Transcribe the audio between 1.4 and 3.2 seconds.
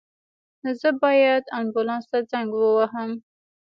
آنبولاس ته زنګ ووهم